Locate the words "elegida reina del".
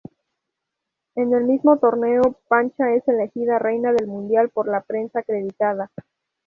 3.07-4.07